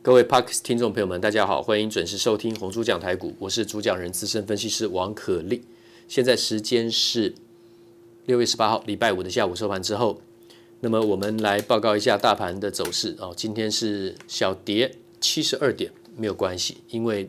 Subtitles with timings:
[0.00, 5.64] 各位 Parks 听众朋友们，大家好，欢迎准时收听红猪讲台股，我是主讲人资深分析师王可立。
[6.06, 7.34] 现在时间是
[8.24, 10.22] 六月十八号礼拜五的下午收盘之后，
[10.80, 13.34] 那么我们来报告一下大盘的走势哦。
[13.36, 17.28] 今天是小跌七十二点，没有关系，因为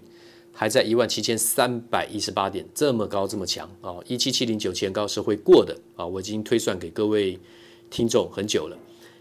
[0.54, 7.40] 还在一万七千三百一十八点，这么高这么强啊，一七七零九前高是会过的啊，我已经推算给各位
[7.90, 8.78] 听众很久了。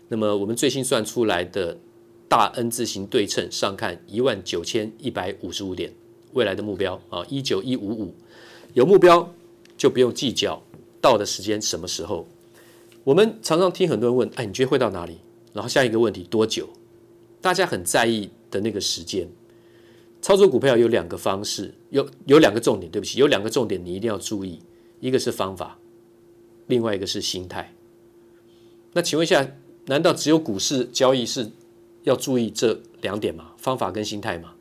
[0.09, 1.79] 那么我们最新算出来的。
[2.29, 5.91] 大 N 字形对称上看一万九千一百五十五点，
[6.35, 8.15] 未来的目标啊一九一五五，
[8.75, 9.33] 有目标
[9.79, 10.63] 就不用计较
[11.01, 12.29] 到的时间什么时候。
[13.05, 15.17] 我们常常听很多人问，哎，你觉得会到哪里？
[15.55, 16.69] 然后下一个问题多久？
[17.41, 19.27] 大家很在意的那个时间。
[20.21, 24.61] 操作股票有两个方式，有有两个重点，对不起，有两个重点你一定要注意，
[25.01, 25.79] 一个是方法，
[26.67, 27.73] 另外一个是心态。
[28.93, 29.51] 那请问一下，
[29.87, 31.51] 难道只有股市交易是？
[32.05, 34.55] 要注意这两点嘛，方法跟心态嘛，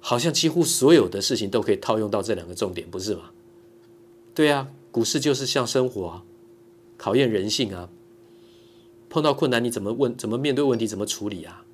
[0.00, 3.30] 好像几乎所有的事情都可以套用到这两个重点，不是吗？
[4.34, 6.24] 对啊，股市就是像生活啊，
[6.96, 7.88] 考验人性啊。
[9.08, 10.14] 碰到困难你怎么问？
[10.16, 10.86] 怎么面对问题？
[10.86, 11.64] 怎么处理啊？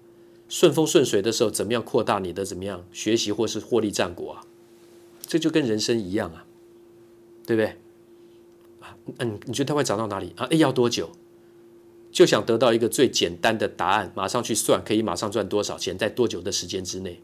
[0.48, 4.44] 顺风顺水的时候怎么样扩大你的怎么样学习或是获利战果啊？
[5.26, 6.44] 这就跟人生一样啊，
[7.46, 7.66] 对不对？
[8.80, 10.44] 啊，嗯，你觉得它会涨到哪里啊？
[10.50, 11.10] 诶，要多久？
[12.12, 17.18] 就想得到一个最简单的答案，马上去算，可以马上赚多少钱，在多久的时间之内，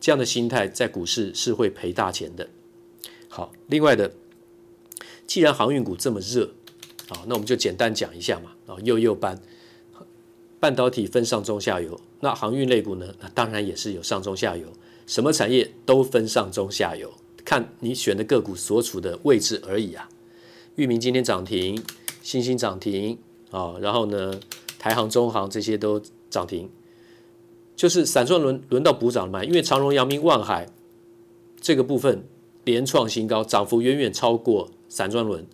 [0.00, 2.50] 这样的心态在股市是会赔大钱的。
[3.28, 4.12] 好，另外的，
[5.28, 6.50] 既然航运股这么热，
[7.08, 9.40] 啊，那我们就简单讲一下嘛，啊，幼幼班，
[10.58, 14.66] 半导体分上中下游，那航运类股呢，那当然也是有上中下游，
[15.06, 20.08] 什么产业都分上中下游，看你选的个股所处的位置而已啊。
[20.74, 21.80] 域名今天涨停，
[22.22, 23.18] 欣兴涨停。
[23.52, 24.40] 啊，然后呢，
[24.78, 26.68] 台航、中航这些都涨停，
[27.76, 29.44] 就是散装轮轮到补涨了嘛？
[29.44, 30.68] 因为长荣、阳明、万海
[31.60, 32.24] 这个部分
[32.64, 35.46] 连创新高，涨幅远远超过散装轮，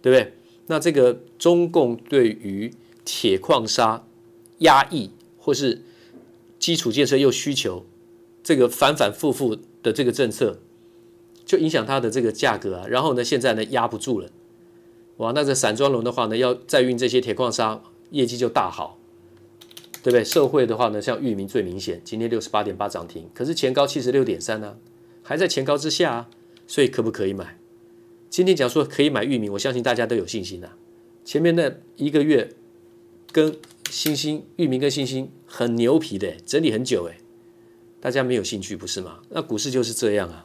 [0.00, 0.32] 对不对？
[0.68, 2.72] 那这个中共对于
[3.04, 4.06] 铁矿砂
[4.60, 5.82] 压抑或是
[6.58, 7.84] 基础建设又需求，
[8.42, 10.60] 这个反反复复的这个政策，
[11.44, 12.86] 就影响它的这个价格啊。
[12.88, 14.30] 然后呢，现在呢压不住了。
[15.18, 17.80] 哇，那这散装轮的话呢，要再运这些铁矿砂，
[18.10, 18.98] 业绩就大好，
[20.02, 20.24] 对不对？
[20.24, 24.76] 受惠的话呢，像裕民最明显，今天六十八点八涨停，可是前高七十六点三呢，
[25.22, 26.30] 还在前高之下啊，
[26.66, 27.58] 所以可不可以买？
[28.28, 30.76] 今天讲说可以买裕民，我相信大家都有信心啊。
[31.24, 32.52] 前面那一个月
[33.30, 33.56] 跟
[33.88, 37.18] 欣兴、裕民跟星星很牛皮的，整理很久哎，
[38.00, 39.20] 大家没有兴趣不是吗？
[39.30, 40.44] 那股市就是这样啊。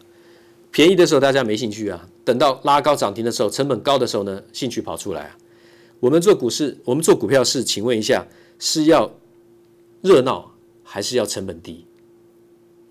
[0.72, 5.38] 便宜的时候大家没兴趣啊，等到拉高涨停的时候，成本高的时候呢，兴趣跑出来啊。
[6.00, 8.28] 我们做股市，我们做股票是，请问一下，
[8.60, 9.12] 是要
[10.02, 10.54] 热闹
[10.84, 11.86] 还是要成本低？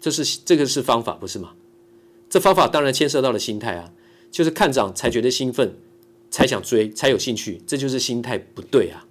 [0.00, 1.54] 这是这个是方法不是吗？
[2.28, 3.92] 这方法当然牵涉到了心态啊，
[4.30, 5.74] 就是看涨才觉得兴奋，
[6.30, 9.06] 才想追，才有兴趣，这就是心态不对啊。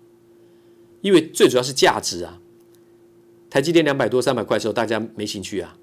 [1.01, 2.39] 因为最主要是价值啊，
[3.50, 5.77] 台积电两百多三百块的时候，大家没兴趣啊，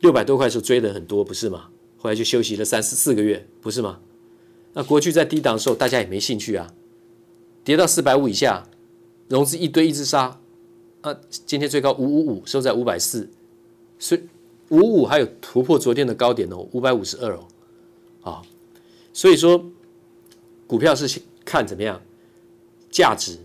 [0.00, 1.70] 六百多块的时候追的很多，不是吗？
[2.02, 4.00] 后来就休息了三四四个月，不是吗？
[4.72, 6.74] 那国巨在低档的时候，大家也没兴趣啊。
[7.62, 8.68] 跌到四百五以下，
[9.28, 10.40] 融资一堆一直杀。
[11.02, 13.30] 啊，今天最高五五五，收在五百四，
[14.00, 14.22] 所以
[14.70, 17.46] 五五还有突破昨天的高点哦，五百五十二哦。
[18.22, 18.42] 啊，
[19.12, 19.64] 所以说
[20.66, 22.02] 股票是看怎么样，
[22.90, 23.38] 价值、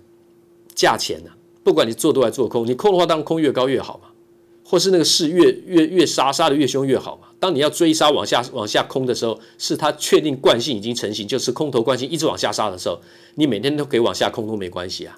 [0.73, 1.37] 价钱呐、啊。
[1.63, 4.06] 不管你做多还是做空，你空的话当然空越高越好嘛。
[4.69, 7.29] 或是那个势越越越杀杀的越凶越好嘛。
[7.39, 12.99] 当你要追杀往下往下空的时候，是它确定惯性已经成型，就是空头惯性一直往下杀的时候，
[13.35, 15.17] 你每天都可以往下空都没关系啊。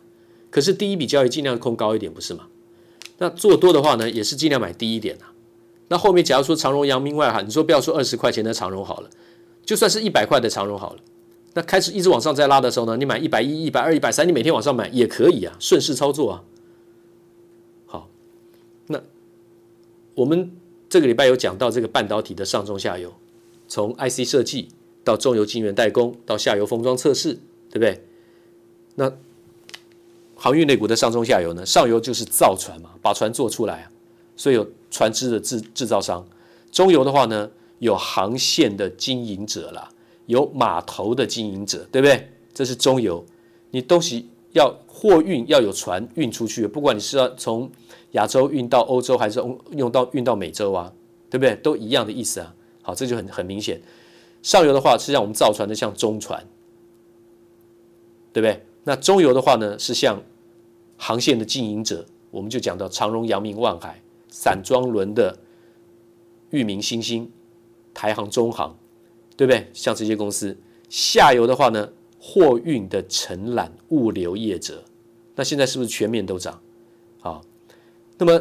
[0.52, 2.46] 可是第一笔交易尽量空高一点，不是吗？
[3.18, 5.34] 那做多的话呢，也是尽量买低一点啊。
[5.88, 9.10] 那后面假如说长荣、阳明、外哈，你说不要说二十块钱的长荣好了，
[9.66, 11.00] 就算是一百块的长荣好了，
[11.56, 16.44] 那开始一直往上再拉的时候呢，你买一百一、一百二、一百三，你每天往上买也可以啊，顺势操作啊。
[20.20, 20.52] 我们
[20.90, 23.14] 这个礼拜有讲到这个半导体的上中下游，
[23.70, 24.68] 从 IC 设计
[25.02, 27.36] 到中游晶圆代工到下游封装测试，
[27.70, 28.04] 对不对？
[28.96, 29.10] 那
[30.36, 31.66] 航运类股的上中下游呢？
[31.66, 33.92] 上游就是造船嘛，把船做出来啊，
[34.36, 36.22] 所以有船只的制制造商；
[36.70, 39.90] 中游的话呢，有航线的经营者啦，
[40.26, 42.30] 有码头的经营者，对不对？
[42.54, 43.26] 这是中游，
[43.72, 47.70] 你东西要货运要有船运出去，不管你是要从
[48.12, 50.92] 亚洲运到欧洲还是用到运到美洲啊，
[51.30, 51.56] 对不对？
[51.58, 52.56] 都一样的意思啊。
[52.82, 53.80] 好，这就很很明显。
[54.42, 56.44] 上游的话是像我们造船的，像中船，
[58.34, 58.66] 对不对？
[58.86, 60.22] 那中游的话呢，是像
[60.98, 65.38] 航线的经营者，我们就讲到长荣、阳明、万海，散装轮的
[66.50, 67.30] 裕民、新兴、
[67.94, 68.76] 台航、中航，
[69.38, 69.68] 对不对？
[69.74, 70.58] 像这些公司，
[70.90, 74.84] 下游的话呢，货运的承揽物流业者，
[75.36, 76.62] 那现在是不是全面都涨？
[77.22, 77.42] 啊，
[78.18, 78.34] 那么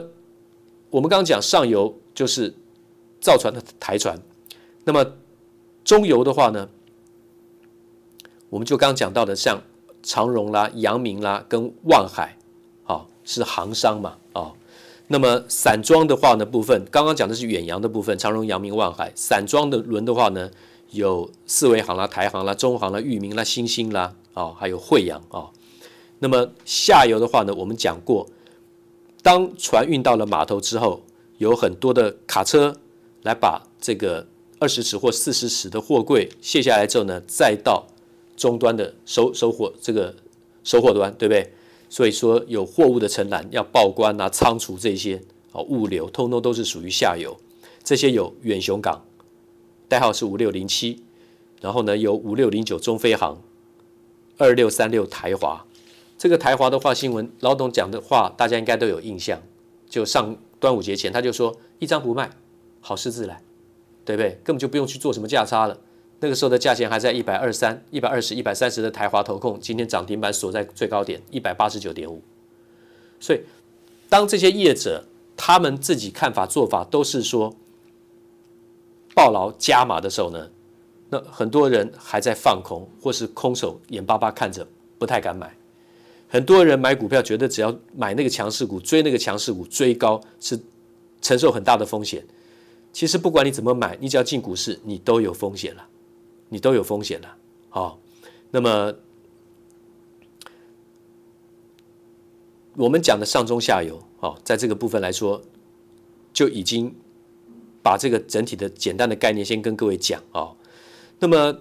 [0.90, 2.52] 我们刚刚讲上游就是
[3.20, 4.18] 造船的台船，
[4.84, 5.14] 那么
[5.84, 6.68] 中游的话呢，
[8.50, 9.62] 我们就刚刚讲到的像
[10.02, 12.34] 长荣啦、阳明啦跟万海。
[12.84, 14.16] 啊是航商嘛？
[14.32, 14.54] 啊，
[15.08, 19.12] 那么散装的话呢，部分刚刚讲的是远洋的部分，长荣、阳明、万海。
[19.14, 20.50] 散装的轮的话呢，
[20.90, 25.50] 有四维航啦、台航啦、中航啦、裕民啦、新兴啦，哦，还有惠阳哦。
[26.18, 28.28] 那么下游的话呢，我们讲过，
[29.22, 31.02] 当船运到了码头之后，
[31.38, 32.76] 有很多的卡车
[33.22, 34.26] 来把这个
[34.58, 37.86] 二十尺或四十尺的货柜卸下来之后呢，再到
[38.36, 40.14] 终端的收收货这个
[40.64, 41.52] 收货端，对不对？
[41.90, 47.34] 所以说，有货物的承揽要报关啊、仓储这些啊，物流通通都是属于下游。
[47.82, 49.02] 这些有远雄港，
[49.88, 51.02] 代号是五六零七，
[51.60, 53.40] 然后呢有五六零九中飞航，
[54.36, 55.64] 二六三六台华。
[56.18, 59.40] 这个台华的话，新闻老董讲的话，大家应该都有印象。
[59.88, 62.30] 就上端午节前，他就说一张不卖，
[62.80, 63.40] 好事自来，
[64.04, 64.38] 对不对？
[64.44, 65.78] 根本就不用去做什么价差了。
[66.20, 72.20] 那个时候的价钱还在一百二三、一百二十、一百三十的台华投控，今天涨停板锁在最高点一百八十九点五。
[73.20, 73.40] 所以，
[74.08, 75.04] 当这些业者
[75.36, 77.54] 他们自己看法做法都是说
[79.18, 80.48] 抱牢加码的时候呢，
[81.10, 84.64] 那很多人还在放空或是空手眼巴巴看着，
[84.96, 85.52] 不太敢买。
[86.28, 90.56] 很多人买股票觉得只要买那个强势股，追那个强势股，追高是
[91.20, 92.24] 承受很大的风险。
[92.92, 95.84] 其实不管你怎么买，你只要进股市，你都有风险了。
[96.50, 97.36] 你都有风险了，
[97.68, 97.98] 好，
[98.50, 98.94] 那么
[102.74, 105.42] 我们讲的上中下游，好，在这个部分来说，
[106.32, 106.94] 就已经
[107.88, 110.52] 把这个整体的简单的概念先跟各位讲啊。
[111.20, 111.60] 那么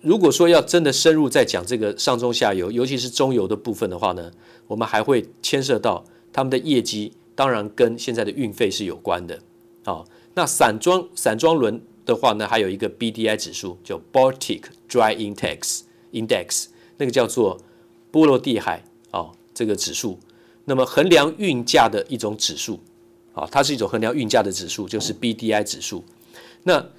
[0.00, 4.30] 如果说要真的深入再讲这个上中下游，尤其是中游的部分的话呢，
[4.68, 9.40] 我们还会牵涉到他们的业绩，当然跟现在的运费是有关的。
[9.86, 11.82] 哦，那散装散装轮。
[12.06, 15.82] 的话呢，还有一个 BDI 指数，叫 Baltic Dry Index
[16.12, 16.66] Index，
[16.96, 17.60] 那个叫做
[18.10, 18.82] 波罗的海
[19.12, 20.18] 哦，这个指数。
[20.64, 22.80] 那么衡量运价的一种指数
[23.40, 26.04] 啊，它是一种衡量运价的指数，就是 BDI 指数。
[26.64, 26.90] 那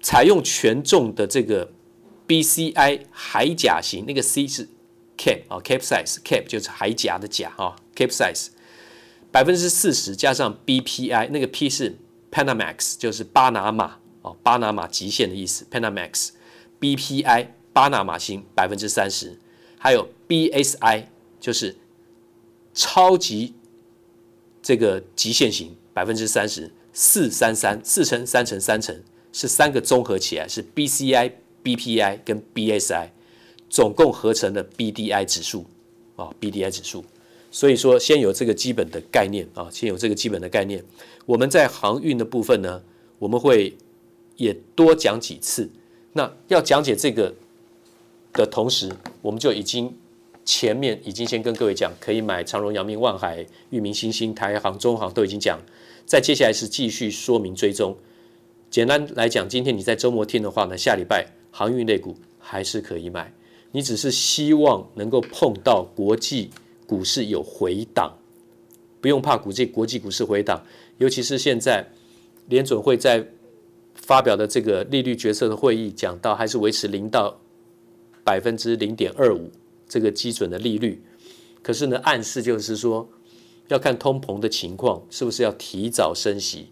[0.00, 1.72] 采用权重的这个
[2.26, 4.68] BCI 海甲型，那个 C 是
[5.16, 8.48] cap 啊，capsize，cap 就是海甲的甲啊，capsize
[9.32, 11.98] 百分之四十加上 BPI，那个 P 是
[12.30, 15.66] Panamax 就是巴拿马哦，巴拿马极限的意思。
[15.70, 19.38] Panamax，BPI 巴拿马型百分之三十，
[19.78, 21.06] 还有 BSI
[21.40, 21.76] 就是
[22.72, 23.54] 超级
[24.62, 29.02] 这个极限型百分之三十，四三三四乘三乘三乘
[29.32, 31.32] 是三个综合起来是 BCI、
[31.62, 33.10] BPI 跟 BSI
[33.68, 35.66] 总共合成的 BDI 指数
[36.16, 37.04] 啊，BDI 指数。
[37.50, 40.84] 所以说，先有这个基本的概念啊，先有这个基本的概念。
[41.24, 42.82] 我们在航运的部分呢，
[43.18, 43.74] 我们会
[44.36, 45.70] 也多讲几次。
[46.12, 47.34] 那要讲解这个
[48.34, 49.96] 的同时，我们就已经
[50.48, 55.60] 前面已经先跟各位讲，可以买长荣、阳明、万海、裕民、新兴、台航、中航都已经讲。
[56.06, 57.94] 再接下来是继续说明追踪。
[58.70, 63.30] 简单来讲，今天你在周末听的话呢，下礼拜航运类股还是可以买。
[63.72, 66.50] 你只是希望能够碰到国际。
[66.86, 68.16] 股市有回档，
[69.02, 70.64] 不用怕股际国际股市回档，
[70.96, 71.86] 尤其是现在
[72.46, 73.26] 联准会在
[73.94, 77.38] 发表的这个利率决策的会议讲到，还是维持零到
[78.24, 79.50] 百分之零点二五
[79.88, 81.02] 这个基准的利率。
[81.62, 83.08] 可是呢，暗示就是说
[83.68, 86.68] 要看通膨的情况，是不是要提早升息。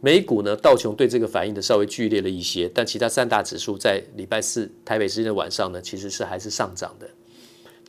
[0.00, 7.10] 美股呢，道琼对这个反应的稍微剧烈了一些，但其他三大指数在礼拜四台北时间的晚上呢，其实是还是上涨的。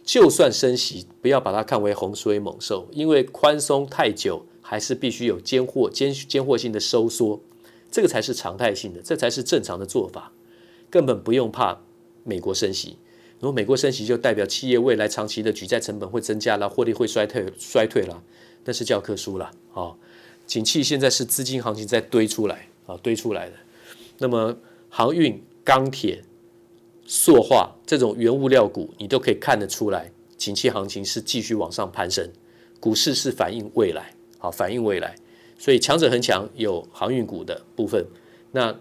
[0.04, 7.40] 就算升息，不要把它看为洪水猛兽，因为宽松太久，还是必须有间货、间间货性的收缩，
[7.92, 10.32] 这个才是常态性的，这才是正常的做法，
[10.90, 11.82] 根本不用怕
[12.24, 12.98] 美国升息。
[13.40, 18.24] 如果美国升息，就代表企业未来长期的举债成本会增加了，获利会衰退衰退了，
[18.66, 19.96] 那是教科书了啊！
[20.46, 23.56] 景气现在是资金行情在堆出来啊，堆出来的。
[24.18, 24.58] 那么
[24.90, 26.24] 航运、钢铁。
[27.12, 32.32] 塑化这种原物料股，你都可以看得出来，景气行情是继续往上攀升，
[32.80, 35.16] 股市是反映未来，好，反映未来，
[35.58, 38.06] 所以强者恒强有航运股的部分，
[38.52, 38.80] 那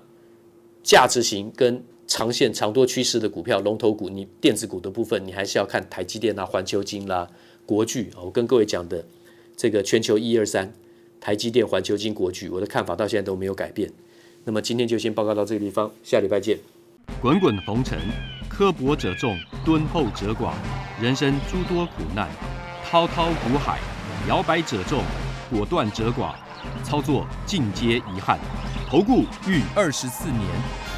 [0.82, 7.28] 价值型跟长线长多趋势的股票龙头股，你电子股的部分，你还是要看台积电啦、环球金啦、
[7.66, 9.04] 国巨我跟各位讲的
[9.54, 10.72] 这个全球一二三，
[11.20, 13.92] 台积电、环球金、国巨，我的看法到现在都没有改变。
[14.44, 16.58] 那么今天就先报告到这个地方，下礼拜见。
[17.20, 17.98] 滚滚红尘，
[18.48, 20.54] 刻薄者众，敦厚者寡；
[21.02, 22.26] 人生诸多苦难，
[22.86, 23.78] 滔滔苦海，
[24.26, 25.02] 摇摆者众，
[25.50, 26.34] 果断者寡。
[26.82, 28.38] 操作尽皆遗憾。
[28.88, 30.42] 投顾逾二十四年，